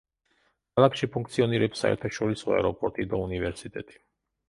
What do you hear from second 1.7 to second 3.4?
საერთაშორისო აეროპორტი და